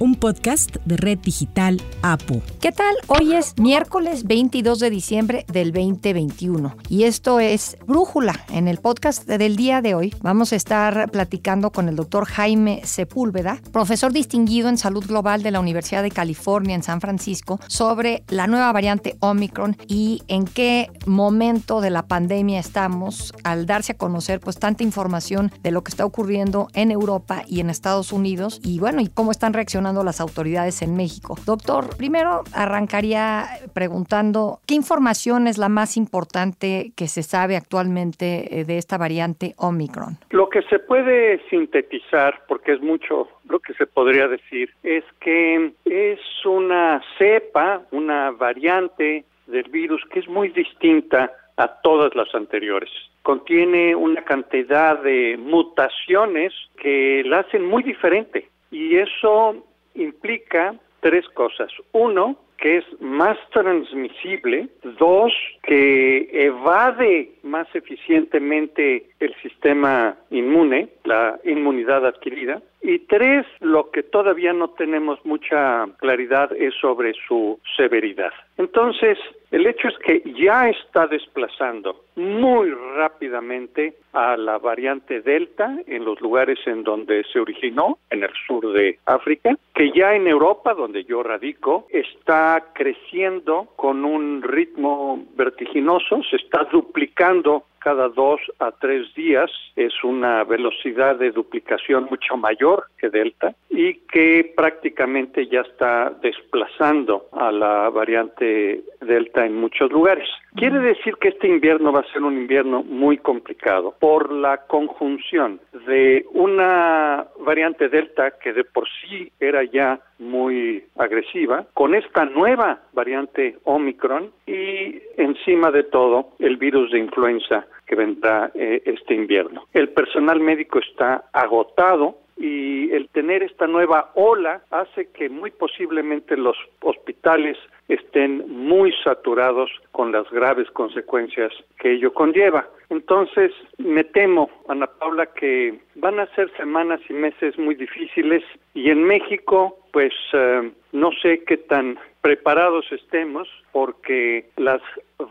un 0.00 0.14
podcast 0.14 0.76
de 0.86 0.96
Red 0.96 1.18
Digital 1.18 1.80
APU. 2.00 2.40
¿Qué 2.58 2.72
tal? 2.72 2.94
Hoy 3.06 3.34
es 3.34 3.54
miércoles 3.58 4.24
22 4.24 4.78
de 4.78 4.88
diciembre 4.88 5.44
del 5.52 5.72
2021 5.72 6.74
y 6.88 7.04
esto 7.04 7.38
es 7.38 7.76
Brújula. 7.86 8.40
En 8.50 8.66
el 8.66 8.78
podcast 8.78 9.26
del 9.26 9.56
día 9.56 9.82
de 9.82 9.94
hoy 9.94 10.14
vamos 10.22 10.54
a 10.54 10.56
estar 10.56 11.10
platicando 11.10 11.70
con 11.70 11.90
el 11.90 11.96
doctor 11.96 12.24
Jaime 12.24 12.80
Sepúlveda, 12.84 13.60
profesor 13.72 14.10
distinguido 14.10 14.70
en 14.70 14.78
salud 14.78 15.04
global 15.06 15.42
de 15.42 15.50
la 15.50 15.60
Universidad 15.60 16.02
de 16.02 16.10
California 16.10 16.74
en 16.74 16.82
San 16.82 17.02
Francisco, 17.02 17.60
sobre 17.66 18.24
la 18.28 18.46
nueva 18.46 18.72
variante 18.72 19.18
Omicron 19.20 19.76
y 19.86 20.22
en 20.28 20.46
qué 20.46 20.90
momento 21.04 21.82
de 21.82 21.90
la 21.90 22.06
pandemia 22.06 22.58
estamos 22.58 23.34
al 23.44 23.66
darse 23.66 23.92
a 23.92 23.98
conocer 23.98 24.40
pues 24.40 24.58
tanta 24.58 24.82
información 24.82 25.52
de 25.62 25.72
lo 25.72 25.84
que 25.84 25.90
está 25.90 26.06
ocurriendo 26.06 26.68
en 26.72 26.90
Europa 26.90 27.42
y 27.46 27.60
en 27.60 27.68
Estados 27.68 28.14
Unidos 28.14 28.60
y 28.64 28.78
bueno, 28.78 29.02
y 29.02 29.08
cómo 29.08 29.30
están 29.30 29.52
reaccionando 29.52 29.89
las 30.04 30.20
autoridades 30.20 30.82
en 30.82 30.96
México. 30.96 31.36
Doctor, 31.44 31.96
primero 31.96 32.42
arrancaría 32.54 33.46
preguntando, 33.74 34.60
¿qué 34.66 34.74
información 34.74 35.46
es 35.46 35.58
la 35.58 35.68
más 35.68 35.96
importante 35.96 36.92
que 36.96 37.08
se 37.08 37.22
sabe 37.22 37.56
actualmente 37.56 38.60
eh, 38.60 38.64
de 38.64 38.78
esta 38.78 38.98
variante 38.98 39.54
Omicron? 39.56 40.18
Lo 40.30 40.48
que 40.48 40.62
se 40.62 40.78
puede 40.78 41.40
sintetizar, 41.48 42.42
porque 42.48 42.72
es 42.72 42.80
mucho 42.80 43.28
lo 43.48 43.58
que 43.58 43.74
se 43.74 43.86
podría 43.86 44.28
decir, 44.28 44.70
es 44.82 45.04
que 45.20 45.72
es 45.84 46.20
una 46.44 47.02
cepa, 47.18 47.82
una 47.90 48.30
variante 48.30 49.24
del 49.46 49.68
virus 49.70 50.02
que 50.12 50.20
es 50.20 50.28
muy 50.28 50.48
distinta 50.48 51.32
a 51.56 51.68
todas 51.82 52.14
las 52.14 52.34
anteriores. 52.34 52.90
Contiene 53.22 53.94
una 53.94 54.22
cantidad 54.24 54.98
de 55.02 55.36
mutaciones 55.38 56.54
que 56.80 57.22
la 57.26 57.40
hacen 57.40 57.66
muy 57.66 57.82
diferente 57.82 58.48
y 58.70 58.96
eso 58.96 59.66
implica 59.94 60.74
tres 61.00 61.26
cosas. 61.30 61.72
Uno, 61.92 62.38
que 62.60 62.78
es 62.78 62.84
más 63.00 63.38
transmisible, 63.52 64.68
dos, 64.98 65.32
que 65.62 66.28
evade 66.32 67.32
más 67.42 67.66
eficientemente 67.74 69.06
el 69.18 69.34
sistema 69.42 70.16
inmune, 70.30 70.88
la 71.04 71.38
inmunidad 71.44 72.06
adquirida, 72.06 72.62
y 72.82 72.98
tres, 73.00 73.46
lo 73.60 73.90
que 73.90 74.02
todavía 74.02 74.52
no 74.52 74.70
tenemos 74.70 75.18
mucha 75.24 75.86
claridad 75.98 76.50
es 76.56 76.74
sobre 76.80 77.12
su 77.28 77.58
severidad. 77.76 78.32
Entonces, 78.56 79.18
el 79.50 79.66
hecho 79.66 79.88
es 79.88 79.98
que 79.98 80.22
ya 80.32 80.68
está 80.68 81.06
desplazando 81.06 82.04
muy 82.16 82.70
rápidamente 82.96 83.94
a 84.12 84.36
la 84.36 84.58
variante 84.58 85.20
Delta 85.20 85.76
en 85.86 86.04
los 86.04 86.20
lugares 86.20 86.58
en 86.66 86.82
donde 86.82 87.24
se 87.32 87.40
originó, 87.40 87.98
en 88.10 88.22
el 88.22 88.30
sur 88.46 88.72
de 88.72 88.98
África, 89.06 89.56
que 89.74 89.90
ya 89.92 90.14
en 90.14 90.26
Europa, 90.26 90.74
donde 90.74 91.04
yo 91.04 91.22
radico, 91.22 91.86
está 91.90 92.49
creciendo 92.72 93.68
con 93.76 94.04
un 94.04 94.42
ritmo 94.42 95.24
vertiginoso, 95.36 96.22
se 96.28 96.36
está 96.36 96.64
duplicando 96.64 97.64
cada 97.80 98.08
dos 98.08 98.40
a 98.58 98.70
tres 98.72 99.12
días 99.14 99.50
es 99.74 99.92
una 100.04 100.44
velocidad 100.44 101.16
de 101.16 101.32
duplicación 101.32 102.06
mucho 102.10 102.36
mayor 102.36 102.84
que 102.98 103.08
Delta 103.08 103.54
y 103.70 103.94
que 104.12 104.52
prácticamente 104.54 105.46
ya 105.48 105.62
está 105.62 106.10
desplazando 106.22 107.26
a 107.32 107.50
la 107.50 107.88
variante 107.88 108.84
Delta 109.00 109.46
en 109.46 109.56
muchos 109.56 109.90
lugares. 109.90 110.28
Quiere 110.54 110.80
decir 110.80 111.14
que 111.16 111.28
este 111.28 111.48
invierno 111.48 111.92
va 111.92 112.00
a 112.00 112.12
ser 112.12 112.22
un 112.22 112.36
invierno 112.36 112.82
muy 112.82 113.18
complicado 113.18 113.94
por 113.98 114.32
la 114.32 114.66
conjunción 114.66 115.60
de 115.86 116.26
una 116.32 117.26
variante 117.38 117.88
Delta 117.88 118.32
que 118.32 118.52
de 118.52 118.64
por 118.64 118.88
sí 119.00 119.30
era 119.38 119.62
ya 119.64 120.00
muy 120.18 120.84
agresiva, 120.98 121.66
con 121.72 121.94
esta 121.94 122.24
nueva 122.24 122.80
variante 122.92 123.58
Omicron 123.64 124.30
y 124.46 125.00
encima 125.16 125.70
de 125.70 125.84
todo 125.84 126.30
el 126.38 126.56
virus 126.56 126.90
de 126.90 126.98
influenza 126.98 127.66
que 127.86 127.94
vendrá 127.94 128.50
eh, 128.54 128.82
este 128.84 129.14
invierno. 129.14 129.66
El 129.72 129.90
personal 129.90 130.40
médico 130.40 130.78
está 130.78 131.24
agotado 131.32 132.18
y 132.40 132.90
el 132.92 133.08
tener 133.10 133.42
esta 133.42 133.66
nueva 133.66 134.12
ola 134.14 134.62
hace 134.70 135.10
que 135.10 135.28
muy 135.28 135.50
posiblemente 135.50 136.38
los 136.38 136.56
hospitales 136.80 137.58
estén 137.88 138.48
muy 138.48 138.94
saturados 139.04 139.70
con 139.92 140.10
las 140.10 140.28
graves 140.30 140.70
consecuencias 140.70 141.52
que 141.78 141.92
ello 141.92 142.14
conlleva. 142.14 142.66
Entonces, 142.88 143.52
me 143.76 144.04
temo, 144.04 144.50
Ana 144.68 144.86
Paula, 144.86 145.26
que 145.26 145.80
van 145.96 146.18
a 146.18 146.34
ser 146.34 146.50
semanas 146.56 147.00
y 147.10 147.12
meses 147.12 147.58
muy 147.58 147.74
difíciles 147.74 148.42
y 148.72 148.88
en 148.88 149.04
México, 149.04 149.78
pues 149.92 150.14
eh, 150.32 150.70
no 150.92 151.10
sé 151.20 151.44
qué 151.44 151.58
tan 151.58 151.98
preparados 152.22 152.90
estemos 152.90 153.48
porque 153.72 154.46
las 154.56 154.80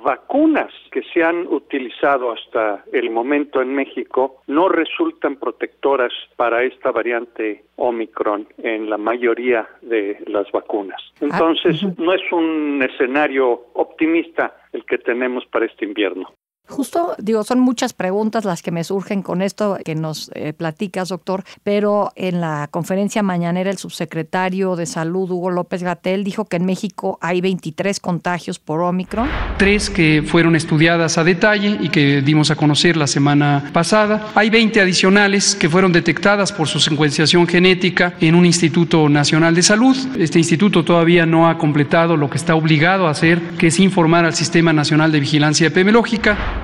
vacunas 0.02 0.72
que 0.92 1.02
se 1.14 1.24
han 1.24 1.48
utilizado 1.48 2.32
hasta 2.32 2.84
el 2.92 3.10
momento 3.10 3.62
en 3.62 3.74
México 3.74 4.42
no 4.48 4.70
resultan 4.70 5.36
protectoras 5.38 6.14
para 6.36 6.64
esta 6.64 6.92
variante 6.92 7.64
Omicron 7.76 8.48
en 8.58 8.90
la 8.90 8.98
mayoría 8.98 9.68
de 9.82 10.18
las 10.28 10.52
vacunas. 10.52 11.02
Ah, 11.16 11.26
Entonces, 11.32 11.84
no 11.98 12.14
es 12.14 12.22
un 12.32 12.82
escenario 12.84 13.68
optimista 13.74 14.56
el 14.74 14.86
que 14.86 14.98
tenemos 14.98 15.46
para 15.48 15.66
este 15.66 15.86
invierno. 15.86 16.32
Justo, 16.70 17.16
digo, 17.18 17.44
son 17.44 17.60
muchas 17.60 17.94
preguntas 17.94 18.46
las 18.46 18.62
que 18.62 18.72
me 18.72 18.84
surgen 18.84 19.24
con 19.24 19.42
esto 19.42 19.78
que 19.84 19.96
nos 19.96 20.30
eh, 20.36 20.54
platicas, 20.54 21.10
doctor, 21.10 21.44
pero 21.64 22.12
en 22.16 22.42
la 22.42 22.68
conferencia 22.70 23.24
mañanera 23.24 23.72
el 23.72 23.78
subsecretario 23.78 24.76
de 24.76 24.86
Salud, 24.86 25.32
Hugo 25.32 25.50
López 25.50 25.82
Gatel, 25.82 26.24
dijo 26.24 26.46
que 26.46 26.58
en 26.58 26.66
México 26.66 27.18
hay 27.22 27.42
23 27.42 28.00
contagios 28.00 28.60
por 28.60 28.82
Omicron. 28.82 29.28
Tres 29.58 29.90
que 29.90 30.24
fueron 30.26 30.56
estudiadas 30.56 31.18
a 31.18 31.24
detalle 31.24 31.78
y 31.82 31.90
que 31.90 32.22
dimos 32.22 32.52
a 32.52 32.56
conocer 32.56 32.98
la 32.98 33.08
semana 33.08 33.72
pasada. 33.74 34.28
Hay 34.36 34.52
20 34.52 34.80
adicionales 34.80 35.56
que 35.56 35.70
fueron 35.70 35.92
detectadas 35.92 36.52
por 36.52 36.68
su 36.68 36.80
secuenciación 36.80 37.48
genética 37.48 38.14
en 38.22 38.36
un 38.36 38.46
Instituto 38.46 39.10
Nacional 39.10 39.56
de 39.56 39.64
Salud. 39.64 39.98
Este 40.18 40.38
instituto 40.38 40.86
todavía 40.86 41.26
no 41.26 41.50
ha 41.50 41.58
completado 41.58 42.16
lo 42.16 42.30
que 42.30 42.38
está 42.38 42.54
obligado 42.54 43.08
a 43.08 43.12
hacer, 43.12 43.42
que 43.58 43.68
es 43.68 43.80
informar 43.80 44.26
al 44.26 44.36
Sistema 44.36 44.72
Nacional 44.72 45.12
de 45.12 45.20
Vigilancia 45.20 45.68
Epidemiológica 45.68 46.59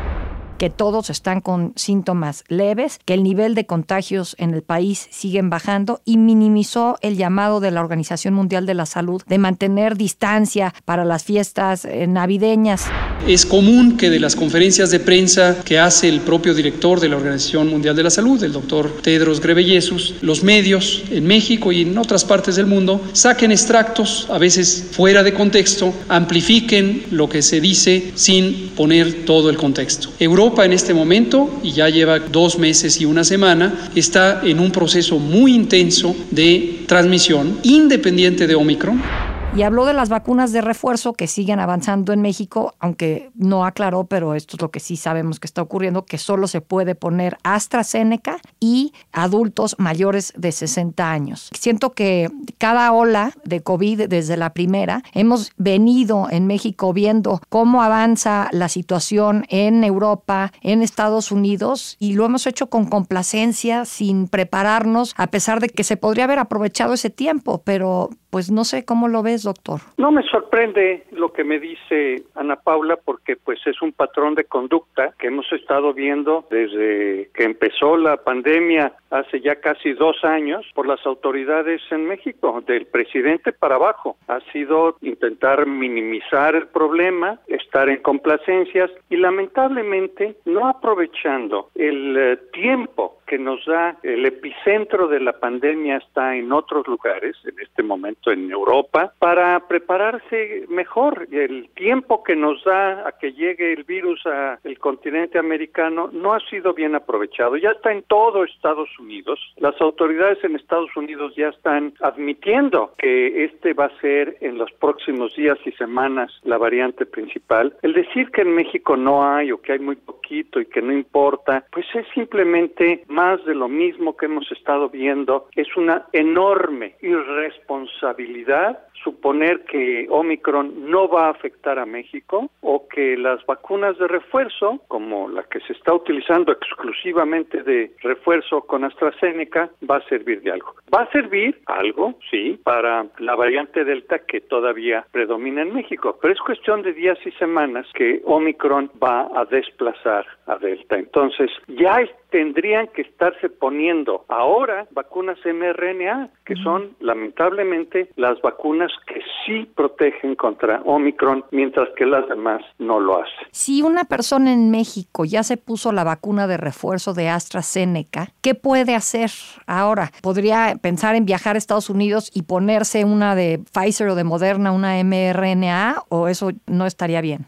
que 0.58 0.70
todos 0.70 1.10
están 1.10 1.42
con 1.42 1.74
síntomas 1.76 2.44
leves, 2.48 3.00
que 3.06 3.14
el 3.14 3.24
nivel 3.24 3.56
de 3.56 3.66
contagios 3.66 4.36
en 4.40 4.54
el 4.54 4.64
país 4.64 5.08
siguen 5.12 5.50
bajando 5.50 6.02
y 6.06 6.18
minimizó 6.18 6.98
el 7.02 7.18
llamado 7.18 7.60
de 7.60 7.72
la 7.72 7.82
Organización 7.82 8.34
Mundial 8.34 8.66
de 8.66 8.74
la 8.74 8.86
Salud 8.86 9.22
de 9.28 9.38
mantener 9.38 9.98
distancia 9.98 10.74
para 10.86 11.06
las 11.06 11.24
fiestas 11.24 11.86
eh, 11.86 12.08
navideñas. 12.08 12.86
Es 13.28 13.46
común 13.46 13.98
que 13.98 14.10
de 14.10 14.20
las 14.20 14.36
conferencias 14.36 14.92
de 14.92 15.00
prensa 15.00 15.58
que 15.64 15.80
hace 15.80 16.10
el 16.10 16.22
propio 16.22 16.54
director 16.54 17.00
de 17.00 17.10
la 17.10 17.18
Organización 17.18 17.70
Mundial 17.70 17.96
de 17.96 18.04
la 18.04 18.10
Salud, 18.10 18.44
el 18.44 18.54
doctor 18.54 19.02
Tedros 19.02 19.42
Ghebreyesus, 19.42 20.16
los 20.22 20.44
medios 20.44 21.04
en 21.10 21.26
México 21.26 21.72
y 21.72 21.82
en 21.82 21.98
otras 21.98 22.24
partes 22.24 22.56
del 22.56 22.68
mundo 22.68 23.02
saquen 23.14 23.52
extractos, 23.52 24.28
a 24.30 24.38
veces 24.38 24.90
fuera 24.92 25.24
de 25.24 25.34
contexto, 25.34 25.94
amplifiquen 26.08 27.06
lo 27.12 27.28
que 27.28 27.42
se 27.42 27.60
dice 27.62 28.12
sin 28.16 28.70
poner 28.76 29.26
todo 29.26 29.50
el 29.50 29.58
contexto. 29.58 30.10
Europa 30.20 30.45
en 30.64 30.74
este 30.74 30.94
momento, 30.94 31.60
y 31.64 31.72
ya 31.72 31.90
lleva 31.90 32.20
dos 32.20 32.60
meses 32.60 33.02
y 33.02 33.06
una 33.06 33.24
semana, 33.24 33.90
está 33.96 34.42
en 34.44 34.60
un 34.60 34.72
proceso 34.72 35.18
muy 35.18 35.56
intenso 35.56 36.16
de 36.32 36.84
transmisión 36.88 37.58
independiente 37.64 38.46
de 38.46 38.56
Omicron 38.56 39.25
y 39.56 39.64
habló 39.64 39.86
de 39.86 39.94
las 39.94 40.10
vacunas 40.10 40.52
de 40.52 40.60
refuerzo 40.60 41.14
que 41.14 41.28
siguen 41.28 41.62
avanzando 41.62 42.12
en 42.12 42.22
México, 42.22 42.76
aunque 42.80 43.32
no 43.36 43.64
aclaró, 43.64 44.04
pero 44.04 44.36
esto 44.36 44.58
es 44.58 44.62
lo 44.62 44.70
que 44.70 44.82
sí 44.82 44.98
sabemos 44.98 45.40
que 45.40 45.48
está 45.48 45.62
ocurriendo, 45.62 46.04
que 46.04 46.18
solo 46.18 46.48
se 46.48 46.60
puede 46.60 46.94
poner 46.94 47.38
AstraZeneca 47.44 48.40
y 48.60 48.92
adultos 49.14 49.78
mayores 49.80 50.34
de 50.36 50.52
60 50.52 51.10
años. 51.10 51.50
Siento 51.58 51.94
que 51.94 52.30
cada 52.58 52.92
ola 52.92 53.32
de 53.46 53.62
COVID 53.62 54.10
desde 54.10 54.36
la 54.36 54.54
primera, 54.54 55.04
hemos 55.14 55.54
venido 55.56 56.28
en 56.30 56.48
México 56.48 56.92
viendo 56.92 57.40
cómo 57.48 57.82
avanza 57.82 58.50
la 58.52 58.68
situación 58.68 59.46
en 59.48 59.86
Europa, 59.86 60.52
en 60.64 60.82
Estados 60.82 61.32
Unidos, 61.32 61.96
y 61.98 62.14
lo 62.14 62.26
hemos 62.26 62.46
hecho 62.46 62.70
con 62.70 62.88
complacencia, 62.88 63.86
sin 63.86 64.28
prepararnos, 64.28 65.14
a 65.16 65.28
pesar 65.28 65.62
de 65.62 65.70
que 65.70 65.86
se 65.86 65.96
podría 65.96 66.26
haber 66.26 66.40
aprovechado 66.40 66.94
ese 66.94 67.10
tiempo, 67.10 67.62
pero 67.64 68.10
pues 68.36 68.52
no 68.52 68.66
sé 68.66 68.84
cómo 68.84 69.08
lo 69.08 69.24
ves, 69.24 69.45
doctor? 69.46 69.80
No 69.98 70.12
me 70.12 70.24
sorprende 70.24 71.06
lo 71.12 71.32
que 71.32 71.44
me 71.44 71.60
dice 71.60 72.24
Ana 72.36 72.58
Paula 72.58 72.98
porque 72.98 73.38
pues 73.38 73.60
es 73.66 73.82
un 73.82 73.94
patrón 73.94 74.36
de 74.36 74.44
conducta 74.44 75.14
que 75.18 75.28
hemos 75.28 75.52
estado 75.54 75.94
viendo 75.94 76.46
desde 76.50 77.30
que 77.34 77.44
empezó 77.44 77.96
la 77.96 78.18
pandemia 78.18 78.94
hace 79.10 79.40
ya 79.40 79.56
casi 79.56 79.94
dos 79.94 80.24
años 80.24 80.66
por 80.74 80.88
las 80.88 81.06
autoridades 81.06 81.82
en 81.92 82.06
México, 82.06 82.62
del 82.68 82.86
presidente 82.88 83.54
para 83.54 83.76
abajo. 83.76 84.18
Ha 84.28 84.40
sido 84.52 84.98
intentar 85.02 85.66
minimizar 85.66 86.56
el 86.56 86.68
problema, 86.68 87.40
estar 87.48 87.90
en 87.90 88.02
complacencias 88.02 88.92
y 89.10 89.18
lamentablemente 89.18 90.36
no 90.46 90.68
aprovechando 90.68 91.70
el 91.76 92.18
eh, 92.18 92.38
tiempo 92.52 93.20
que 93.26 93.38
nos 93.38 93.66
da 93.66 93.98
el 94.04 94.26
epicentro 94.26 95.08
de 95.08 95.20
la 95.20 95.34
pandemia 95.34 95.98
está 95.98 96.36
en 96.36 96.52
otros 96.52 96.88
lugares, 96.88 97.36
en 97.46 97.60
este 97.60 97.84
momento 97.84 98.32
en 98.32 98.52
Europa, 98.52 99.14
para 99.20 99.60
prepararse 99.68 100.66
mejor. 100.70 101.28
El 101.32 101.70
tiempo 101.76 102.24
que 102.24 102.36
nos 102.36 102.64
da 102.64 103.08
a 103.08 103.14
que 103.14 103.34
llegue 103.34 103.74
el 103.74 103.84
virus 103.84 104.26
al 104.26 104.80
continente 104.80 105.40
americano 105.40 106.10
no 106.12 106.34
ha 106.34 106.40
sido 106.50 106.74
bien 106.74 106.96
aprovechado. 106.96 107.58
Ya 107.58 107.72
está 107.72 107.92
en 107.92 108.04
todo 108.04 108.44
Estados 108.44 108.90
Unidos. 109.00 109.40
Las 109.58 109.80
autoridades 109.82 110.44
en 110.44 110.56
Estados 110.56 110.96
Unidos 110.96 111.34
ya 111.36 111.50
están 111.50 111.94
admitiendo 112.02 112.94
que 112.98 113.46
este 113.46 113.74
va 113.74 113.86
a 113.86 114.02
ser 114.02 114.38
en 114.42 114.58
los 114.58 114.72
próximos 114.74 115.36
días 115.36 115.58
y 115.66 115.72
semanas 115.74 116.32
la 116.44 116.58
variante 116.58 117.06
principal. 117.06 117.76
El 117.82 117.94
decir 117.94 118.32
que 118.32 118.42
en 118.42 118.56
México 118.56 118.96
no 118.98 119.28
hay 119.28 119.52
o 119.52 119.62
que 119.62 119.74
hay 119.74 119.80
muy 119.80 119.96
poquito 119.96 120.60
y 120.60 120.66
que 120.66 120.82
no 120.82 120.94
importa, 120.94 121.66
pues 121.72 121.86
es 121.94 122.06
simplemente 122.14 123.04
más 123.16 123.44
de 123.46 123.56
lo 123.56 123.70
mismo 123.70 124.18
que 124.18 124.26
hemos 124.26 124.52
estado 124.52 124.90
viendo. 124.90 125.48
Es 125.56 125.76
una 125.78 126.06
enorme 126.12 126.96
irresponsabilidad 127.02 128.80
suponer 129.06 129.64
que 129.66 130.08
Omicron 130.10 130.90
no 130.90 131.08
va 131.08 131.28
a 131.28 131.30
afectar 131.30 131.78
a 131.78 131.86
México 131.86 132.50
o 132.62 132.88
que 132.88 133.16
las 133.16 133.46
vacunas 133.46 133.98
de 134.00 134.08
refuerzo, 134.08 134.82
como 134.88 135.30
la 135.30 135.44
que 135.44 135.60
se 135.62 135.74
está 135.74 135.94
utilizando 135.94 136.52
exclusivamente 136.52 137.62
de 137.62 137.92
refuerzo 138.02 138.62
con 138.62 138.84
AstraZeneca, 138.84 139.70
va 139.90 139.98
a 139.98 140.10
servir 140.10 140.42
de 140.42 140.52
algo. 140.52 140.74
Va 140.94 141.04
a 141.04 141.12
servir 141.12 141.62
algo, 141.68 142.16
sí, 142.32 142.60
para 142.64 143.06
la 143.20 143.36
variante 143.36 143.86
Delta 143.86 144.20
que 144.20 144.42
todavía 144.42 145.06
predomina 145.12 145.62
en 145.62 145.74
México, 145.74 146.18
pero 146.20 146.34
es 146.34 146.40
cuestión 146.40 146.82
de 146.82 146.94
días 146.94 147.20
y 147.26 147.32
semanas 147.34 147.86
que 147.94 148.22
Omicron 148.26 148.90
va 149.02 149.30
a 149.36 149.46
desplazar 149.46 150.26
a 150.48 150.58
Delta. 150.58 150.98
Entonces, 150.98 151.52
ya 151.68 152.02
tendrían 152.30 152.88
que 152.88 153.02
estarse 153.10 153.50
poniendo 153.50 154.26
ahora 154.28 154.88
vacunas 154.92 155.38
mRNA, 155.46 156.30
que 156.46 156.56
son 156.56 156.96
lamentablemente 157.00 158.10
las 158.16 158.42
vacunas 158.42 158.92
que 159.08 159.22
sí 159.46 159.70
protegen 159.76 160.36
contra 160.36 160.82
Omicron, 160.86 161.46
mientras 161.52 161.90
que 161.96 162.06
las 162.06 162.28
demás 162.28 162.62
no 162.80 163.00
lo 163.00 163.22
hacen. 163.22 163.48
Si 163.52 163.82
una 163.82 164.06
persona 164.06 164.54
en 164.54 164.72
México 164.72 165.26
ya 165.26 165.44
se 165.44 165.58
puso 165.58 165.92
la 165.92 166.04
vacuna 166.04 166.48
de 166.48 166.58
refuerzo 166.58 167.14
de 167.14 167.30
AstraZeneca, 167.30 168.30
¿qué 168.42 168.56
puede 168.56 168.96
hacer 168.96 169.32
ahora? 169.68 170.12
¿Podría 170.22 170.76
pensar 170.82 171.16
en 171.16 171.26
viajar 171.26 171.56
a 171.56 171.60
Estados 171.60 171.90
Unidos 171.90 172.32
y 172.34 172.44
ponerse 172.44 173.06
una 173.06 173.36
de 173.36 173.60
Pfizer 173.74 174.10
o 174.10 174.16
de 174.16 174.24
Moderna, 174.24 174.72
una 174.72 175.02
mRNA, 175.04 176.04
o 176.10 176.28
eso 176.28 176.52
no 176.68 176.86
estaría 176.86 177.22
bien? 177.22 177.46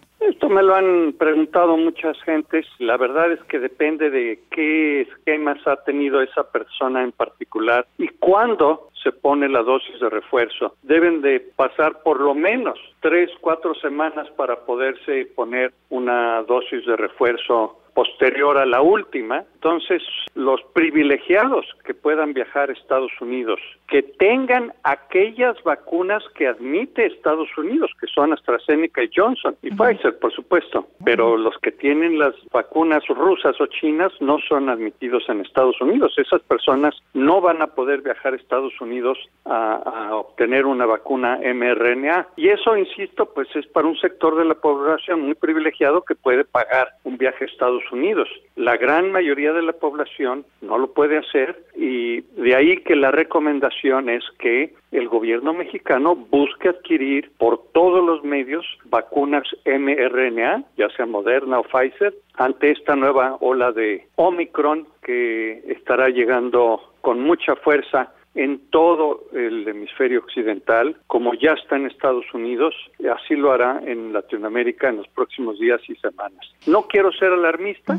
Me 0.50 0.64
lo 0.64 0.76
han 0.76 1.14
preguntado 1.18 1.76
muchas 1.76 2.18
gentes. 2.24 2.66
La 2.80 2.96
verdad 2.98 3.32
es 3.32 3.44
que 3.44 3.60
depende 3.60 4.10
de 4.10 4.40
qué 4.50 5.02
esquemas 5.02 5.60
ha 5.68 5.76
tenido 5.84 6.22
esa 6.22 6.50
persona 6.52 7.04
en 7.04 7.12
particular 7.12 7.86
y 7.98 8.08
cuándo 8.08 8.90
se 9.04 9.12
pone 9.12 9.50
la 9.50 9.62
dosis 9.62 10.00
de 10.00 10.10
refuerzo. 10.10 10.76
Deben 10.84 11.22
de 11.22 11.40
pasar 11.56 12.02
por 12.02 12.22
lo 12.22 12.34
menos 12.34 12.80
tres, 13.02 13.30
cuatro 13.42 13.74
semanas 13.76 14.30
para 14.32 14.66
poderse 14.66 15.28
poner 15.36 15.74
una 15.90 16.44
dosis 16.44 16.86
de 16.86 16.96
refuerzo 16.96 17.80
posterior 17.98 18.60
a 18.60 18.66
la 18.68 18.80
última. 18.80 19.44
Entonces, 19.56 20.04
los 20.36 20.62
privilegiados 20.74 21.66
que 21.84 21.96
puedan 21.96 22.32
viajar 22.32 22.70
a 22.70 22.74
Estados 22.74 23.12
Unidos, 23.20 23.60
que 23.88 24.04
tengan 24.04 24.72
aquellas 24.84 25.56
vacunas 25.64 26.24
que 26.36 26.46
admite 26.46 27.08
Estados 27.08 27.50
Unidos, 27.58 27.90
que 28.00 28.06
son 28.06 28.34
AstraZeneca 28.34 29.04
y 29.04 29.10
Johnson 29.16 29.56
y 29.64 29.72
Pfizer, 29.72 30.20
por 30.20 30.32
supuesto, 30.32 30.88
pero 31.04 31.38
los 31.38 31.58
que 31.58 31.72
tienen 31.72 32.20
las 32.20 32.36
vacunas 32.52 33.04
rusas 33.08 33.60
o 33.60 33.66
chinas 33.66 34.12
no 34.20 34.38
son 34.48 34.70
admitidos 34.70 35.24
en 35.28 35.42
Estados 35.42 35.82
Unidos. 35.82 36.14
Esas 36.18 36.44
personas 36.44 36.94
no 37.16 37.42
van 37.42 37.64
a 37.64 37.68
poder 37.68 38.02
viajar 38.02 38.34
a 38.34 38.36
Estados 38.36 38.80
Unidos 38.80 39.18
a, 39.46 39.78
a 39.78 40.16
obtener 40.16 40.68
una 40.68 40.86
vacuna 40.86 41.40
mRNA. 41.42 42.28
Y 42.36 42.50
eso, 42.50 42.78
insisto, 42.78 43.26
pues 43.34 43.48
es 43.56 43.66
para 43.66 43.88
un 43.88 43.98
sector 43.98 44.36
de 44.36 44.46
la 44.46 44.56
población 44.56 45.22
muy 45.22 45.34
privilegiado 45.34 46.04
que 46.04 46.14
puede 46.14 46.46
pagar 46.46 46.90
un 47.04 47.18
viaje 47.18 47.46
a 47.46 47.48
Estados 47.48 47.87
Unidos. 47.92 48.28
La 48.56 48.78
gran 48.78 49.12
mayoría 49.12 49.54
de 49.54 49.62
la 49.62 49.74
población 49.74 50.46
no 50.62 50.78
lo 50.78 50.94
puede 50.94 51.18
hacer 51.18 51.64
y 51.76 52.22
de 52.42 52.56
ahí 52.56 52.78
que 52.78 52.96
la 52.96 53.12
recomendación 53.12 54.10
es 54.10 54.24
que 54.40 54.74
el 54.92 55.08
gobierno 55.08 55.54
mexicano 55.54 56.16
busque 56.16 56.70
adquirir 56.70 57.32
por 57.38 57.62
todos 57.74 58.06
los 58.06 58.24
medios 58.24 58.66
vacunas 58.86 59.44
mRNA, 59.66 60.64
ya 60.78 60.90
sea 60.90 61.06
Moderna 61.06 61.60
o 61.60 61.64
Pfizer, 61.64 62.14
ante 62.36 62.72
esta 62.72 62.96
nueva 62.96 63.38
ola 63.42 63.72
de 63.72 64.08
Omicron 64.16 64.88
que 65.04 65.64
estará 65.68 66.10
llegando 66.10 66.82
con 67.02 67.20
mucha 67.20 67.56
fuerza 67.56 68.12
en 68.36 68.60
todo 68.70 69.24
el 69.34 69.68
hemisferio 69.68 70.20
occidental, 70.20 70.98
como 71.08 71.34
ya 71.34 71.54
está 71.54 71.76
en 71.76 71.88
Estados 71.88 72.26
Unidos, 72.34 72.76
así 73.16 73.36
lo 73.36 73.52
hará 73.52 73.82
en 73.84 74.14
Latinoamérica 74.14 74.90
en 74.90 74.98
los 74.98 75.08
próximos 75.08 75.60
días 75.60 75.82
y 75.88 75.96
semanas. 75.96 76.46
No 76.68 76.84
quiero 76.84 77.12
ser 77.12 77.32
alarmista, 77.32 77.98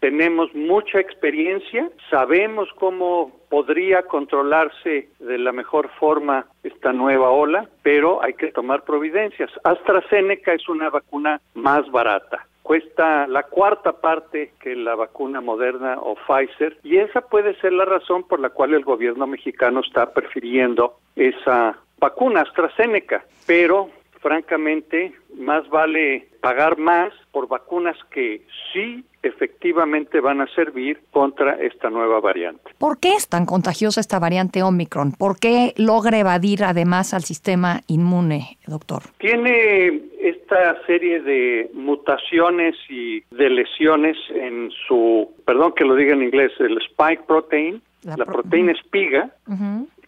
tenemos 0.00 0.54
mucha 0.54 1.00
experiencia, 1.00 1.90
sabemos 2.10 2.68
cómo 2.76 3.40
podría 3.50 4.02
controlarse 4.02 5.10
de 5.18 5.38
la 5.38 5.52
mejor 5.52 5.90
forma 6.00 6.46
esta 6.62 6.92
nueva 6.92 7.30
ola, 7.30 7.68
pero 7.82 8.22
hay 8.22 8.34
que 8.34 8.52
tomar 8.52 8.84
providencias. 8.84 9.50
AstraZeneca 9.64 10.54
es 10.54 10.68
una 10.68 10.90
vacuna 10.90 11.40
más 11.54 11.90
barata 11.90 12.46
cuesta 12.64 13.26
la 13.26 13.42
cuarta 13.44 13.92
parte 13.92 14.52
que 14.58 14.74
la 14.74 14.94
vacuna 14.96 15.42
moderna 15.42 15.98
o 16.00 16.16
Pfizer 16.16 16.78
y 16.82 16.96
esa 16.96 17.20
puede 17.20 17.54
ser 17.60 17.74
la 17.74 17.84
razón 17.84 18.24
por 18.24 18.40
la 18.40 18.48
cual 18.48 18.72
el 18.72 18.84
gobierno 18.84 19.26
mexicano 19.26 19.80
está 19.80 20.12
prefiriendo 20.12 20.96
esa 21.14 21.76
vacuna 22.00 22.40
AstraZeneca, 22.40 23.22
pero 23.46 23.90
francamente 24.20 25.12
más 25.36 25.68
vale 25.68 26.26
pagar 26.40 26.78
más 26.78 27.12
por 27.30 27.48
vacunas 27.48 27.98
que 28.10 28.40
sí 28.72 29.04
efectivamente 29.22 30.20
van 30.20 30.40
a 30.40 30.46
servir 30.54 31.00
contra 31.10 31.54
esta 31.54 31.90
nueva 31.90 32.20
variante. 32.20 32.70
¿Por 32.78 32.98
qué 32.98 33.12
es 33.12 33.28
tan 33.28 33.44
contagiosa 33.44 34.00
esta 34.00 34.18
variante 34.18 34.62
Omicron? 34.62 35.12
¿Por 35.12 35.38
qué 35.38 35.74
logra 35.76 36.18
evadir 36.18 36.64
además 36.64 37.12
al 37.12 37.24
sistema 37.24 37.82
inmune, 37.86 38.58
doctor? 38.66 39.02
Tiene 39.18 40.02
esta 40.44 40.84
serie 40.86 41.20
de 41.20 41.70
mutaciones 41.72 42.76
y 42.90 43.22
de 43.30 43.48
lesiones 43.48 44.16
en 44.28 44.70
su, 44.86 45.32
perdón 45.46 45.72
que 45.72 45.84
lo 45.84 45.94
diga 45.94 46.12
en 46.12 46.22
inglés, 46.22 46.52
el 46.58 46.76
spike 46.78 47.24
protein, 47.26 47.80
la, 48.02 48.26
proteína 48.26 48.72
espiga, 48.72 49.30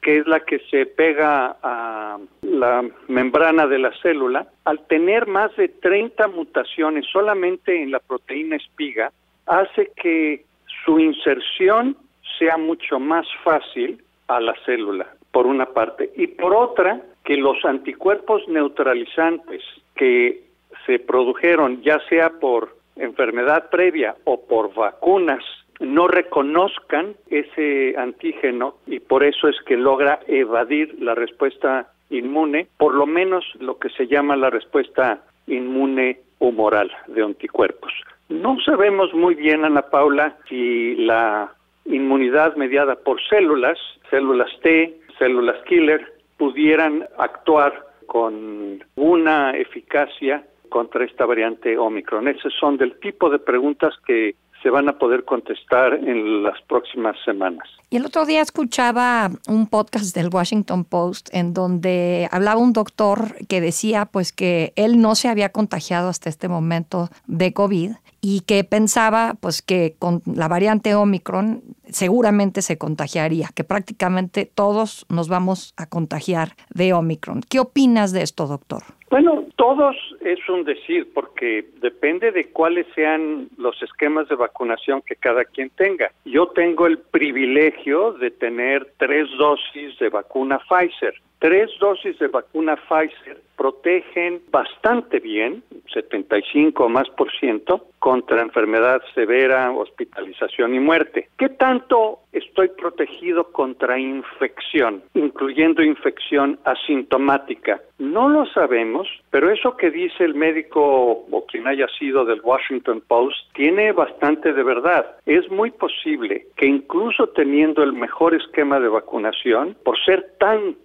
que 0.02 0.18
es 0.18 0.26
la 0.26 0.40
que 0.40 0.58
se 0.70 0.84
pega 0.84 1.56
a 1.62 2.18
la 2.42 2.84
membrana 3.08 3.66
de 3.66 3.78
la 3.78 3.92
célula, 4.02 4.46
al 4.64 4.86
tener 4.86 5.26
más 5.26 5.56
de 5.56 5.68
30 5.68 6.28
mutaciones 6.28 7.06
solamente 7.10 7.82
en 7.82 7.90
la 7.90 8.00
proteína 8.00 8.56
espiga, 8.56 9.12
hace 9.46 9.90
que 9.96 10.44
su 10.84 10.98
inserción 11.00 11.96
sea 12.38 12.58
mucho 12.58 13.00
más 13.00 13.26
fácil 13.42 14.02
a 14.28 14.40
la 14.40 14.54
célula, 14.66 15.06
por 15.30 15.46
una 15.46 15.64
parte, 15.64 16.10
y 16.14 16.26
por 16.26 16.54
otra, 16.54 17.00
que 17.24 17.38
los 17.38 17.64
anticuerpos 17.64 18.46
neutralizantes 18.48 19.62
que 19.96 20.44
se 20.86 20.98
produjeron 20.98 21.82
ya 21.82 21.98
sea 22.08 22.30
por 22.30 22.76
enfermedad 22.96 23.70
previa 23.70 24.14
o 24.24 24.46
por 24.46 24.72
vacunas 24.74 25.42
no 25.80 26.08
reconozcan 26.08 27.14
ese 27.28 27.94
antígeno 27.98 28.76
y 28.86 29.00
por 29.00 29.24
eso 29.24 29.48
es 29.48 29.56
que 29.66 29.76
logra 29.76 30.20
evadir 30.26 30.96
la 31.00 31.14
respuesta 31.14 31.88
inmune, 32.10 32.68
por 32.78 32.94
lo 32.94 33.06
menos 33.06 33.44
lo 33.58 33.78
que 33.78 33.90
se 33.90 34.06
llama 34.06 34.36
la 34.36 34.50
respuesta 34.50 35.20
inmune 35.46 36.20
humoral 36.38 36.90
de 37.08 37.22
anticuerpos. 37.22 37.92
No 38.28 38.58
sabemos 38.64 39.12
muy 39.14 39.34
bien, 39.34 39.64
Ana 39.64 39.82
Paula, 39.82 40.36
si 40.48 40.96
la 40.96 41.52
inmunidad 41.84 42.56
mediada 42.56 42.96
por 42.96 43.20
células, 43.28 43.78
células 44.10 44.50
T, 44.62 44.98
células 45.18 45.56
killer, 45.68 46.12
pudieran 46.36 47.06
actuar 47.18 47.85
con 48.06 48.84
una 48.94 49.56
eficacia 49.56 50.46
contra 50.68 51.04
esta 51.04 51.26
variante 51.26 51.76
Omicron. 51.78 52.28
Esos 52.28 52.54
son 52.58 52.76
del 52.76 52.98
tipo 53.00 53.30
de 53.30 53.38
preguntas 53.38 53.94
que 54.06 54.34
se 54.66 54.70
van 54.70 54.88
a 54.88 54.98
poder 54.98 55.24
contestar 55.24 55.94
en 55.94 56.42
las 56.42 56.60
próximas 56.62 57.14
semanas. 57.24 57.68
Y 57.88 57.98
el 57.98 58.04
otro 58.04 58.26
día 58.26 58.42
escuchaba 58.42 59.30
un 59.46 59.68
podcast 59.68 60.12
del 60.12 60.28
Washington 60.28 60.84
Post 60.84 61.28
en 61.30 61.54
donde 61.54 62.28
hablaba 62.32 62.60
un 62.60 62.72
doctor 62.72 63.36
que 63.46 63.60
decía 63.60 64.06
pues 64.06 64.32
que 64.32 64.72
él 64.74 65.00
no 65.00 65.14
se 65.14 65.28
había 65.28 65.50
contagiado 65.50 66.08
hasta 66.08 66.28
este 66.28 66.48
momento 66.48 67.10
de 67.28 67.52
COVID 67.52 67.92
y 68.20 68.40
que 68.40 68.64
pensaba 68.64 69.36
pues 69.38 69.62
que 69.62 69.94
con 70.00 70.20
la 70.24 70.48
variante 70.48 70.96
Omicron 70.96 71.62
seguramente 71.88 72.60
se 72.60 72.76
contagiaría, 72.76 73.50
que 73.54 73.62
prácticamente 73.62 74.50
todos 74.52 75.06
nos 75.08 75.28
vamos 75.28 75.74
a 75.76 75.86
contagiar 75.86 76.56
de 76.74 76.92
Omicron. 76.92 77.42
¿Qué 77.48 77.60
opinas 77.60 78.10
de 78.10 78.22
esto, 78.22 78.48
doctor? 78.48 78.82
Bueno, 79.08 79.44
todos 79.54 79.96
es 80.20 80.38
un 80.48 80.64
decir, 80.64 81.12
porque 81.14 81.64
depende 81.80 82.32
de 82.32 82.50
cuáles 82.50 82.86
sean 82.94 83.48
los 83.56 83.80
esquemas 83.82 84.28
de 84.28 84.34
vacunación 84.34 85.00
que 85.02 85.14
cada 85.14 85.44
quien 85.44 85.70
tenga. 85.70 86.10
Yo 86.24 86.48
tengo 86.48 86.86
el 86.86 86.98
privilegio 86.98 88.12
de 88.14 88.32
tener 88.32 88.92
tres 88.98 89.28
dosis 89.38 89.96
de 90.00 90.08
vacuna 90.08 90.60
Pfizer. 90.68 91.14
Tres 91.38 91.70
dosis 91.78 92.18
de 92.18 92.28
vacuna 92.28 92.76
Pfizer 92.76 93.40
protegen 93.56 94.42
bastante 94.50 95.18
bien, 95.18 95.62
75 95.92 96.84
o 96.84 96.88
más 96.88 97.08
por 97.10 97.30
ciento, 97.32 97.86
contra 97.98 98.42
enfermedad 98.42 99.02
severa, 99.14 99.72
hospitalización 99.72 100.74
y 100.74 100.78
muerte. 100.78 101.28
¿Qué 101.38 101.48
tanto 101.48 102.20
estoy 102.32 102.68
protegido 102.68 103.50
contra 103.50 103.98
infección, 103.98 105.02
incluyendo 105.14 105.82
infección 105.82 106.60
asintomática? 106.64 107.80
No 107.98 108.28
lo 108.28 108.46
sabemos, 108.46 109.08
pero 109.30 109.50
eso 109.50 109.76
que 109.76 109.90
dice 109.90 110.22
el 110.22 110.34
médico 110.34 111.24
o 111.30 111.46
quien 111.46 111.66
haya 111.66 111.88
sido 111.98 112.24
del 112.26 112.42
Washington 112.42 113.02
Post 113.08 113.36
tiene 113.54 113.92
bastante 113.92 114.52
de 114.52 114.62
verdad. 114.62 115.16
Es 115.24 115.50
muy 115.50 115.70
posible 115.70 116.46
que 116.56 116.66
incluso 116.66 117.28
teniendo 117.30 117.82
el 117.82 117.94
mejor 117.94 118.34
esquema 118.34 118.78
de 118.78 118.88
vacunación, 118.88 119.76
por 119.82 119.98
ser 120.04 120.34
tan 120.38 120.76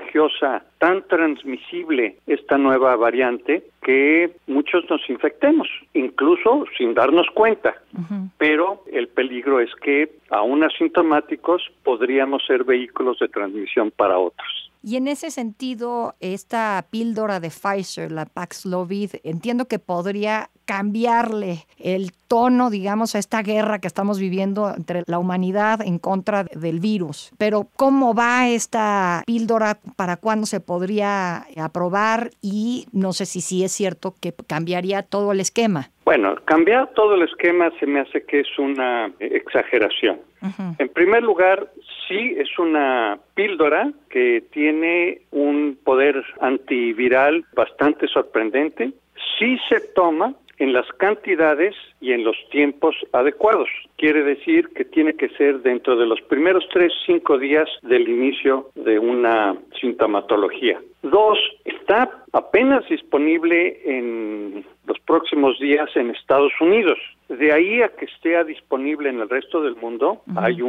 contagiosa, 0.00 0.62
tan 0.78 1.02
transmisible 1.08 2.16
esta 2.26 2.58
nueva 2.58 2.96
variante, 2.96 3.62
que 3.82 4.30
muchos 4.46 4.88
nos 4.90 5.08
infectemos, 5.08 5.68
incluso 5.94 6.64
sin 6.76 6.94
darnos 6.94 7.26
cuenta. 7.34 7.74
Pero 8.38 8.82
el 8.92 9.08
peligro 9.08 9.60
es 9.60 9.74
que, 9.76 10.10
aún 10.30 10.64
asintomáticos, 10.64 11.70
podríamos 11.82 12.44
ser 12.46 12.64
vehículos 12.64 13.18
de 13.18 13.28
transmisión 13.28 13.90
para 13.90 14.18
otros. 14.18 14.69
Y 14.82 14.96
en 14.96 15.08
ese 15.08 15.30
sentido, 15.30 16.14
esta 16.20 16.86
píldora 16.90 17.40
de 17.40 17.50
Pfizer, 17.50 18.10
la 18.10 18.26
Paxlovid, 18.26 19.12
entiendo 19.24 19.66
que 19.66 19.78
podría 19.78 20.50
cambiarle 20.64 21.66
el 21.78 22.12
tono, 22.28 22.70
digamos, 22.70 23.14
a 23.14 23.18
esta 23.18 23.42
guerra 23.42 23.80
que 23.80 23.88
estamos 23.88 24.20
viviendo 24.20 24.72
entre 24.74 25.02
la 25.06 25.18
humanidad 25.18 25.80
en 25.82 25.98
contra 25.98 26.44
del 26.44 26.78
virus. 26.78 27.32
Pero 27.38 27.66
¿cómo 27.76 28.14
va 28.14 28.48
esta 28.48 29.22
píldora? 29.26 29.78
¿Para 29.96 30.16
cuándo 30.16 30.46
se 30.46 30.60
podría 30.60 31.44
aprobar? 31.56 32.30
Y 32.40 32.86
no 32.92 33.12
sé 33.12 33.26
si 33.26 33.40
sí 33.40 33.64
es 33.64 33.72
cierto 33.72 34.14
que 34.20 34.32
cambiaría 34.46 35.02
todo 35.02 35.32
el 35.32 35.40
esquema. 35.40 35.90
Bueno, 36.04 36.36
cambiar 36.44 36.92
todo 36.94 37.14
el 37.14 37.22
esquema 37.22 37.70
se 37.78 37.86
me 37.86 38.00
hace 38.00 38.24
que 38.24 38.40
es 38.40 38.58
una 38.58 39.12
exageración. 39.18 40.20
En 40.78 40.88
primer 40.88 41.22
lugar, 41.22 41.70
sí 42.10 42.34
es 42.36 42.58
una 42.58 43.18
píldora 43.34 43.92
que 44.10 44.42
tiene 44.52 45.22
un 45.30 45.78
poder 45.82 46.22
antiviral 46.40 47.44
bastante 47.54 48.08
sorprendente. 48.08 48.92
Sí 49.38 49.56
se 49.68 49.80
toma 49.94 50.34
en 50.58 50.74
las 50.74 50.86
cantidades 50.98 51.74
y 52.02 52.12
en 52.12 52.22
los 52.24 52.36
tiempos 52.50 52.94
adecuados. 53.12 53.68
Quiere 53.96 54.22
decir 54.22 54.68
que 54.68 54.84
tiene 54.84 55.14
que 55.14 55.30
ser 55.30 55.62
dentro 55.62 55.96
de 55.96 56.04
los 56.04 56.20
primeros 56.22 56.64
tres, 56.70 56.92
cinco 57.06 57.38
días 57.38 57.68
del 57.82 58.06
inicio 58.08 58.70
de 58.74 58.98
una 58.98 59.56
sintomatología. 59.80 60.78
Dos, 61.02 61.38
está 61.64 62.10
apenas 62.32 62.86
disponible 62.90 63.80
en 63.84 64.66
los 64.86 64.98
próximos 65.00 65.58
días 65.60 65.88
en 65.94 66.10
Estados 66.10 66.52
Unidos. 66.60 66.98
De 67.30 67.52
ahí 67.52 67.80
a 67.80 67.88
que 67.88 68.04
esté 68.04 68.42
disponible 68.44 69.08
en 69.08 69.20
el 69.20 69.30
resto 69.30 69.62
del 69.62 69.76
mundo, 69.76 70.20
hay 70.36 70.60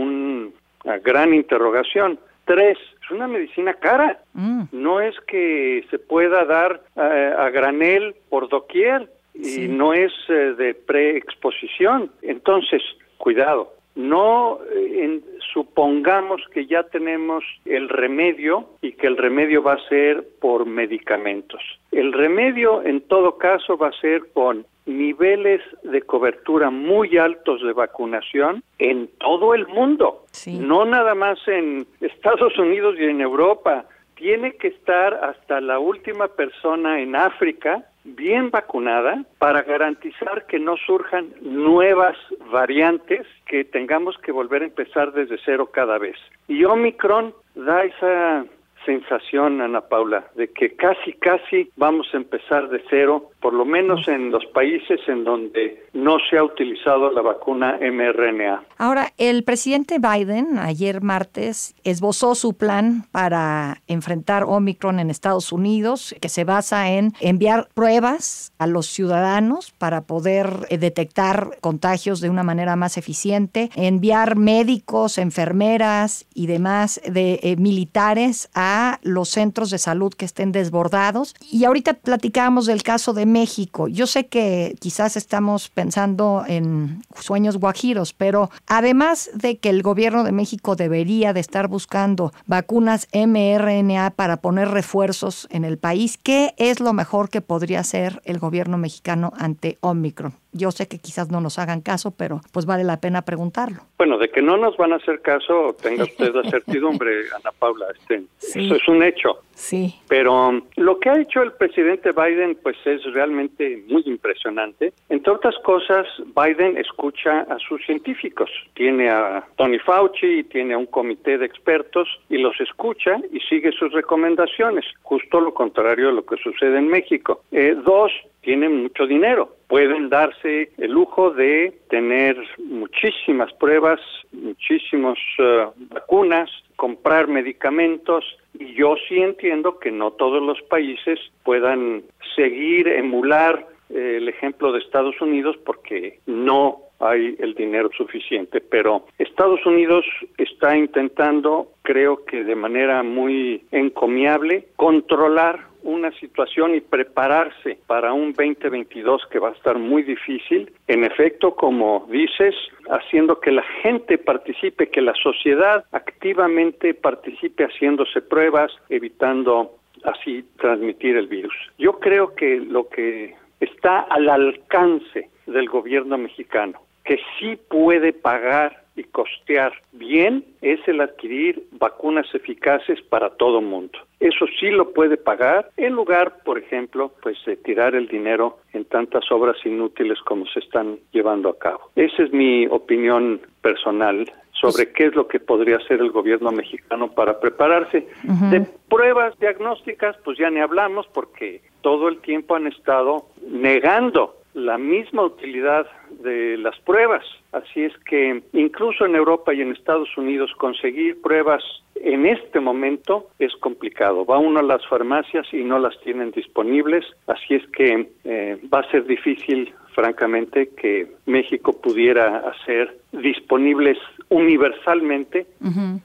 una 0.84 0.98
gran 1.00 1.34
interrogación. 1.34 2.20
Tres, 2.46 2.78
es 3.04 3.12
una 3.12 3.28
medicina 3.28 3.74
cara. 3.76 4.20
Mm. 4.34 4.64
No 4.72 5.00
es 5.00 5.16
que 5.28 5.86
se 5.90 6.00
pueda 6.00 6.46
dar 6.46 6.82
eh, 6.96 7.34
a 7.38 7.50
granel 7.50 8.16
por 8.30 8.50
doquier 8.50 9.10
y 9.34 9.68
no 9.68 9.94
es 9.94 10.12
eh, 10.28 10.54
de 10.58 10.74
preexposición. 10.74 12.12
Entonces, 12.22 12.82
cuidado, 13.18 13.74
no 13.96 14.60
eh, 14.74 15.20
supongamos 15.54 16.42
que 16.54 16.66
ya 16.66 16.84
tenemos 16.84 17.44
el 17.66 17.90
remedio 17.90 18.70
y 18.82 18.94
que 18.94 19.08
el 19.08 19.18
remedio 19.18 19.64
va 19.64 19.74
a 19.74 19.90
ser 19.90 20.26
por 20.40 20.66
medicamentos. 20.66 21.62
El 21.92 22.14
remedio 22.14 22.84
en 22.84 23.02
todo 23.02 23.38
caso 23.38 23.78
va 23.78 23.90
a 23.90 24.02
ser 24.02 24.32
con 24.34 24.66
niveles 24.86 25.62
de 25.84 26.02
cobertura 26.02 26.70
muy 26.70 27.18
altos 27.18 27.62
de 27.62 27.74
vacunación 27.74 28.64
en 28.80 29.10
todo 29.20 29.54
el 29.54 29.68
mundo, 29.68 30.26
no 30.48 30.86
nada 30.86 31.14
más 31.14 31.40
en 31.48 31.86
Estados 32.00 32.58
Unidos 32.58 32.96
y 33.00 33.06
en 33.06 33.22
Europa. 33.22 33.86
Tiene 34.16 34.54
que 34.54 34.68
estar 34.68 35.14
hasta 35.14 35.62
la 35.62 35.80
última 35.80 36.28
persona 36.28 37.02
en 37.02 37.16
África 37.16 37.86
bien 38.04 38.50
vacunada 38.50 39.24
para 39.38 39.62
garantizar 39.64 40.46
que 40.48 40.60
no 40.60 40.76
surjan 40.78 41.34
nuevas 41.42 42.18
variantes 42.52 43.26
que 43.48 43.64
tengamos 43.64 44.18
que 44.20 44.32
volver 44.32 44.62
a 44.62 44.66
empezar 44.66 45.14
desde 45.14 45.40
cero 45.44 45.70
cada 45.74 45.98
vez. 45.98 46.18
Y 46.48 46.64
Omicron 46.66 47.34
da 47.56 47.84
esa 47.84 48.46
sensación, 48.86 49.62
Ana 49.62 49.82
Paula, 49.82 50.26
de 50.36 50.48
que 50.50 50.76
casi, 50.76 51.14
casi 51.14 51.70
vamos 51.76 52.08
a 52.14 52.18
empezar 52.18 52.70
de 52.70 52.84
cero, 52.90 53.31
por 53.42 53.54
lo 53.54 53.66
menos 53.66 54.08
en 54.08 54.32
los 54.32 54.46
países 54.48 55.00
en 55.08 55.24
donde 55.24 55.84
no 55.94 56.18
se 56.30 56.38
ha 56.38 56.44
utilizado 56.44 57.12
la 57.12 57.22
vacuna 57.22 57.78
mRNA. 57.82 58.64
Ahora, 58.78 59.14
el 59.18 59.44
presidente 59.44 59.98
Biden 60.00 60.60
ayer 60.60 61.02
martes 61.02 61.76
esbozó 61.84 62.36
su 62.36 62.54
plan 62.54 63.06
para 63.12 63.82
enfrentar 63.88 64.44
Omicron 64.44 65.00
en 65.00 65.10
Estados 65.10 65.52
Unidos, 65.52 66.16
que 66.22 66.30
se 66.30 66.44
basa 66.44 66.92
en 66.92 67.14
enviar 67.20 67.68
pruebas 67.74 68.54
a 68.60 68.68
los 68.68 68.86
ciudadanos 68.88 69.72
para 69.72 70.02
poder 70.02 70.68
eh, 70.70 70.78
detectar 70.78 71.58
contagios 71.62 72.22
de 72.22 72.30
una 72.30 72.44
manera 72.44 72.76
más 72.76 72.98
eficiente, 72.98 73.70
enviar 73.76 74.36
médicos, 74.36 75.18
enfermeras 75.18 76.28
y 76.34 76.48
demás 76.48 77.02
de 77.06 77.40
eh, 77.42 77.56
militares 77.58 78.50
a 78.54 79.00
los 79.02 79.30
centros 79.30 79.72
de 79.72 79.80
salud 79.80 80.14
que 80.14 80.26
estén 80.26 80.52
desbordados. 80.52 81.36
Y 81.52 81.66
ahorita 81.66 81.94
platicábamos 81.96 82.68
del 82.68 82.84
caso 82.84 83.14
de 83.14 83.26
México. 83.32 83.88
Yo 83.88 84.08
sé 84.08 84.28
que 84.28 84.76
quizás 84.80 85.18
estamos 85.18 85.70
pensando 85.70 86.44
en 86.48 87.04
sueños 87.20 87.58
guajiros, 87.58 88.14
pero 88.14 88.50
además 88.68 89.30
de 89.34 89.58
que 89.58 89.70
el 89.70 89.82
gobierno 89.82 90.24
de 90.24 90.32
México 90.32 90.76
debería 90.76 91.34
de 91.34 91.40
estar 91.40 91.68
buscando 91.68 92.34
vacunas 92.46 93.08
mRNA 93.14 94.12
para 94.12 94.38
poner 94.38 94.70
refuerzos 94.70 95.48
en 95.52 95.64
el 95.66 95.78
país, 95.78 96.18
¿qué 96.18 96.54
es 96.58 96.80
lo 96.80 96.94
mejor 96.94 97.30
que 97.30 97.42
podría 97.42 97.80
hacer 97.80 98.22
el 98.26 98.40
gobierno 98.40 98.78
mexicano 98.78 99.34
ante 99.38 99.78
Omicron? 99.82 100.34
Yo 100.54 100.72
sé 100.72 100.88
que 100.88 101.00
quizás 101.00 101.30
no 101.32 101.40
nos 101.42 101.60
hagan 101.60 101.82
caso, 101.82 102.12
pero 102.12 102.42
pues 102.52 102.66
vale 102.66 102.84
la 102.84 103.00
pena 103.00 103.22
preguntarlo. 103.24 103.84
Bueno, 103.98 104.18
de 104.18 104.30
que 104.30 104.42
no 104.42 104.58
nos 104.58 104.76
van 104.78 104.94
a 104.94 104.98
hacer 104.98 105.22
caso, 105.22 105.76
tenga 105.82 106.04
usted 106.12 106.34
la 106.34 106.50
certidumbre, 106.50 107.26
Ana 107.36 107.52
Paula. 107.58 107.86
Este, 107.98 108.24
Eso 108.40 108.76
es 108.76 108.88
un 108.88 109.04
hecho. 109.04 109.40
Sí. 109.54 109.94
Pero 110.10 110.50
um, 110.50 110.62
lo 110.76 111.00
que 111.00 111.10
ha 111.10 111.20
hecho 111.22 111.42
el 111.44 111.54
presidente 111.54 112.12
Biden, 112.12 112.58
pues 112.64 112.76
es 112.86 113.04
realmente 113.14 113.84
muy 113.88 114.02
impresionante. 114.06 114.94
Entre 115.10 115.32
otras 115.32 115.56
cosas, 115.64 116.08
Biden 116.36 116.78
escucha 116.78 117.42
a 117.42 117.60
sus 117.60 117.86
científicos. 117.86 118.50
Tiene 118.74 119.10
a 119.10 119.46
Tony 119.58 119.78
Fauci 119.80 120.40
y 120.40 120.44
tiene 120.44 120.74
a 120.74 120.78
un 120.78 120.88
comité 120.88 121.38
de 121.38 121.46
expertos 121.46 122.08
y 122.30 122.38
los 122.38 122.60
escucha 122.60 123.18
y 123.32 123.40
sigue 123.42 123.72
sus 123.72 123.92
recomendaciones. 123.94 124.86
Justo 125.04 125.40
lo 125.40 125.54
contrario 125.54 126.08
de 126.08 126.14
lo 126.14 126.26
que 126.26 126.38
sucede 126.38 126.80
en 126.80 126.88
México. 126.88 127.44
Eh, 127.52 127.76
dos, 127.86 128.12
tienen 128.42 128.84
mucho 128.84 129.08
dinero, 129.08 129.56
pueden 129.68 130.10
darse 130.10 130.72
el 130.78 130.92
lujo 130.92 131.32
de 131.32 131.74
tener 131.90 132.36
muchísimas 132.58 133.54
pruebas, 133.54 134.00
muchísimas 134.32 135.18
uh, 135.40 135.72
vacunas, 135.94 136.50
comprar 136.76 137.28
medicamentos 137.28 138.26
y 138.58 138.74
yo 138.74 138.96
sí 139.08 139.20
entiendo 139.20 139.80
que 139.80 139.92
no 139.92 140.12
todos 140.12 140.42
los 140.42 140.62
países 140.64 141.20
puedan 141.44 142.04
seguir, 142.36 142.88
emular 142.88 143.68
eh, 143.90 144.18
el 144.18 144.28
ejemplo 144.28 144.72
de 144.72 144.80
Estados 144.80 145.20
Unidos 145.22 145.58
porque 145.66 146.20
no 146.26 146.80
hay 147.00 147.36
el 147.40 147.56
dinero 147.56 147.90
suficiente, 147.98 148.62
pero 148.62 149.06
Estados 149.18 149.66
Unidos 149.66 150.06
está 150.38 150.78
intentando, 150.78 151.72
creo 151.82 152.26
que 152.26 152.44
de 152.44 152.56
manera 152.56 153.02
muy 153.04 153.64
encomiable, 153.72 154.68
controlar 154.76 155.71
una 155.84 156.12
situación 156.20 156.76
y 156.76 156.82
prepararse 156.82 157.80
para 157.88 158.14
un 158.14 158.34
2022 158.34 159.26
que 159.32 159.40
va 159.40 159.50
a 159.50 159.54
estar 159.54 159.78
muy 159.78 160.04
difícil, 160.04 160.72
en 160.88 161.04
efecto, 161.04 161.56
como 161.56 162.08
dices, 162.10 162.56
haciendo 162.90 163.40
que 163.40 163.52
la 163.52 163.64
gente 163.82 164.18
participe, 164.18 164.90
que 164.90 165.02
la 165.02 165.14
sociedad 165.16 165.86
activamente 165.92 166.94
participe 166.94 167.66
haciéndose 167.66 168.22
pruebas, 168.22 168.72
evitando 168.90 169.76
así 170.04 170.44
transmitir 170.58 171.18
el 171.18 171.28
virus. 171.28 171.54
Yo 171.78 172.00
creo 172.00 172.36
que 172.36 172.60
lo 172.60 172.90
que 172.90 173.36
está 173.60 174.00
al 174.00 174.30
alcance 174.30 175.30
del 175.46 175.70
gobierno 175.70 176.18
mexicano, 176.18 176.82
que 177.04 177.20
sí 177.40 177.58
puede 177.70 178.14
pagar 178.14 178.84
y 179.02 179.04
costear 179.06 179.74
bien 179.92 180.46
es 180.62 180.80
el 180.88 181.02
adquirir 181.02 181.64
vacunas 181.72 182.28
eficaces 182.34 183.02
para 183.02 183.32
todo 183.32 183.62
mundo. 183.62 183.98
Eso 184.20 184.46
sí 184.60 184.70
lo 184.70 184.94
puede 184.94 185.18
pagar 185.18 185.70
en 185.78 185.94
lugar, 185.94 186.44
por 186.46 186.60
ejemplo, 186.60 187.12
pues 187.24 187.38
de 187.46 187.58
tirar 187.58 187.96
el 187.96 188.08
dinero 188.08 188.60
en 188.74 188.86
tantas 188.86 189.32
obras 189.32 189.58
inútiles 189.66 190.20
como 190.22 190.46
se 190.46 190.60
están 190.60 191.00
llevando 191.12 191.50
a 191.50 191.58
cabo. 191.58 191.90
Esa 191.96 192.24
es 192.24 192.32
mi 192.32 192.68
opinión 192.68 193.42
personal 193.62 194.32
sobre 194.54 194.92
qué 194.94 195.08
es 195.08 195.16
lo 195.16 195.28
que 195.28 195.40
podría 195.40 195.78
hacer 195.78 196.00
el 196.00 196.12
gobierno 196.12 196.52
mexicano 196.52 197.12
para 197.12 197.40
prepararse. 197.40 198.08
De 198.52 198.62
pruebas 198.88 199.38
diagnósticas, 199.40 200.16
pues 200.24 200.38
ya 200.38 200.52
ni 200.52 200.60
hablamos 200.60 201.08
porque 201.08 201.62
todo 201.82 202.08
el 202.08 202.20
tiempo 202.20 202.56
han 202.56 202.68
estado 202.68 203.26
negando 203.50 204.36
la 204.54 204.78
misma 204.78 205.24
utilidad 205.24 205.88
de 206.22 206.58
las 206.58 206.78
pruebas. 206.80 207.24
Así 207.52 207.84
es 207.84 207.94
que 208.06 208.44
incluso 208.54 209.06
en 209.06 209.16
Europa 209.16 209.54
y 209.54 209.62
en 209.62 209.72
Estados 209.72 210.10
Unidos 210.18 210.52
conseguir 210.58 211.22
pruebas 211.22 211.64
en 211.96 212.26
este 212.26 212.60
momento 212.60 213.28
es 213.40 213.54
complicado. 213.58 214.26
Va 214.26 214.38
uno 214.40 214.60
a 214.60 214.64
las 214.64 214.86
farmacias 214.88 215.46
y 215.54 215.64
no 215.64 215.80
las 215.80 216.00
tienen 216.02 216.32
disponibles, 216.32 217.06
así 217.28 217.56
es 217.56 217.68
que 217.68 218.10
eh, 218.24 218.58
va 218.74 218.80
a 218.80 218.92
ser 218.92 219.06
difícil, 219.06 219.74
francamente, 219.94 220.70
que 220.70 221.12
México 221.26 221.80
pudiera 221.80 222.40
hacer 222.50 222.98
disponibles 223.12 223.98
universalmente 224.30 225.46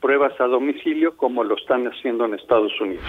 pruebas 0.01 0.39
a 0.41 0.47
domicilio 0.47 1.17
como 1.17 1.45
lo 1.45 1.57
están 1.57 1.87
haciendo 1.87 2.25
en 2.25 2.35
Estados 2.35 2.73
Unidos. 2.81 3.07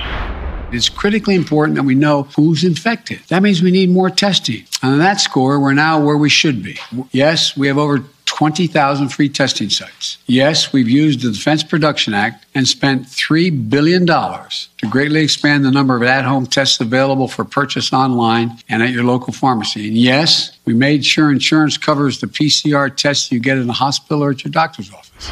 It's 0.70 0.90
critically 0.90 1.36
important 1.36 1.76
that 1.78 1.84
we 1.84 1.96
know 1.96 2.24
who's 2.36 2.64
infected. 2.64 3.20
That 3.30 3.42
means 3.42 3.62
we 3.62 3.72
need 3.72 3.90
more 3.90 4.10
testing. 4.10 4.66
And 4.84 4.94
on 4.94 5.00
that 5.00 5.22
score, 5.22 5.60
we're 5.60 5.74
now 5.74 6.04
where 6.04 6.18
we 6.18 6.30
should 6.30 6.62
be. 6.62 6.78
Yes, 7.12 7.56
we 7.56 7.68
have 7.68 7.78
over 7.78 8.04
20,000 8.26 9.08
free 9.08 9.30
testing 9.30 9.70
sites. 9.70 10.18
Yes, 10.28 10.74
we've 10.74 10.90
used 10.90 11.22
the 11.22 11.32
Defense 11.32 11.64
Production 11.64 12.14
Act 12.14 12.46
and 12.54 12.68
spent 12.68 13.04
$3 13.04 13.70
billion 13.70 14.06
to 14.06 14.90
greatly 14.90 15.22
expand 15.22 15.64
the 15.64 15.72
number 15.72 15.96
of 15.96 16.04
at 16.04 16.26
home 16.26 16.46
tests 16.46 16.80
available 16.82 17.30
for 17.30 17.46
purchase 17.46 17.94
online 17.94 18.52
and 18.68 18.84
at 18.84 18.90
your 18.90 19.06
local 19.06 19.32
pharmacy. 19.32 19.88
And 19.88 19.98
yes, 19.98 20.60
we 20.66 20.74
made 20.74 21.06
sure 21.06 21.32
insurance 21.32 21.78
covers 21.78 22.20
the 22.20 22.28
PCR 22.28 22.94
tests 22.96 23.32
you 23.32 23.40
get 23.40 23.58
in 23.58 23.68
the 23.68 23.74
hospital 23.74 24.22
or 24.22 24.32
at 24.32 24.44
your 24.44 24.52
doctor's 24.52 24.92
office. 24.94 25.32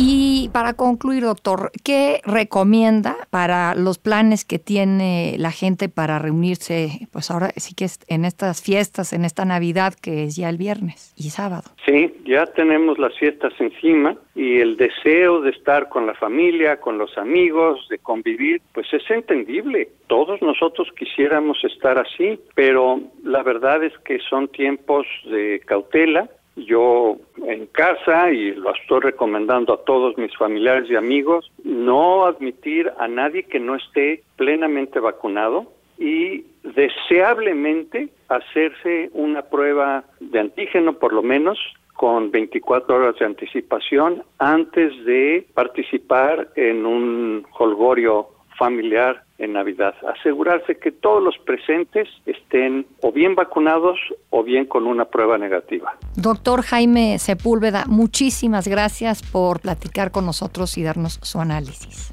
Y 0.00 0.48
para 0.52 0.74
concluir, 0.74 1.24
doctor, 1.24 1.72
¿qué 1.84 2.20
recomienda 2.24 3.16
para 3.30 3.74
los 3.74 3.98
planes 3.98 4.44
que 4.44 4.60
tiene 4.60 5.34
la 5.38 5.50
gente 5.50 5.88
para 5.88 6.20
reunirse, 6.20 7.08
pues 7.12 7.32
ahora 7.32 7.50
sí 7.56 7.74
que 7.74 7.86
es 7.86 7.98
en 8.06 8.24
estas 8.24 8.62
fiestas, 8.62 9.12
en 9.12 9.24
esta 9.24 9.44
Navidad 9.44 9.94
que 10.00 10.22
es 10.22 10.36
ya 10.36 10.50
el 10.50 10.56
viernes 10.56 11.12
y 11.16 11.30
sábado? 11.30 11.64
Sí, 11.84 12.14
ya 12.24 12.46
tenemos 12.46 12.96
las 12.98 13.18
fiestas 13.18 13.52
encima 13.58 14.16
y 14.36 14.60
el 14.60 14.76
deseo 14.76 15.40
de 15.40 15.50
estar 15.50 15.88
con 15.88 16.06
la 16.06 16.14
familia, 16.14 16.80
con 16.80 16.96
los 16.96 17.18
amigos, 17.18 17.88
de 17.88 17.98
convivir, 17.98 18.62
pues 18.72 18.86
es 18.92 19.02
entendible. 19.10 19.88
Todos 20.06 20.40
nosotros 20.40 20.88
quisiéramos 20.96 21.58
estar 21.64 21.98
así, 21.98 22.38
pero 22.54 23.00
la 23.24 23.42
verdad 23.42 23.82
es 23.82 23.92
que 24.04 24.20
son 24.30 24.46
tiempos 24.46 25.06
de 25.28 25.60
cautela 25.66 26.30
yo 26.66 27.16
en 27.46 27.66
casa, 27.66 28.30
y 28.30 28.54
lo 28.54 28.74
estoy 28.74 29.00
recomendando 29.00 29.72
a 29.72 29.84
todos 29.84 30.16
mis 30.18 30.36
familiares 30.36 30.90
y 30.90 30.96
amigos, 30.96 31.50
no 31.64 32.26
admitir 32.26 32.90
a 32.98 33.08
nadie 33.08 33.44
que 33.44 33.60
no 33.60 33.74
esté 33.76 34.22
plenamente 34.36 35.00
vacunado 35.00 35.72
y 35.98 36.44
deseablemente 36.62 38.08
hacerse 38.28 39.10
una 39.12 39.42
prueba 39.42 40.04
de 40.20 40.40
antígeno 40.40 40.94
por 40.94 41.12
lo 41.12 41.22
menos 41.22 41.58
con 41.94 42.30
24 42.30 42.94
horas 42.94 43.16
de 43.18 43.26
anticipación 43.26 44.22
antes 44.38 44.92
de 45.04 45.44
participar 45.54 46.48
en 46.54 46.86
un 46.86 47.44
holgorio 47.58 48.28
familiar 48.56 49.24
en 49.38 49.52
Navidad. 49.52 49.94
Asegurarse 50.18 50.76
que 50.76 50.92
todos 50.92 51.22
los 51.22 51.38
presentes 51.38 52.08
estén 52.26 52.86
o 53.02 53.12
bien 53.12 53.34
vacunados 53.34 53.98
o 54.30 54.42
bien 54.42 54.66
con 54.66 54.86
una 54.86 55.06
prueba 55.06 55.38
negativa. 55.38 55.96
Doctor 56.16 56.62
Jaime 56.62 57.18
Sepúlveda, 57.18 57.84
muchísimas 57.86 58.68
gracias 58.68 59.22
por 59.22 59.60
platicar 59.60 60.10
con 60.10 60.26
nosotros 60.26 60.76
y 60.76 60.82
darnos 60.82 61.20
su 61.22 61.40
análisis. 61.40 62.12